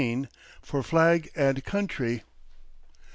FOR 0.63 0.81
FLAG 0.81 1.29
AND 1.35 1.63
COUNTRY. 1.63 2.23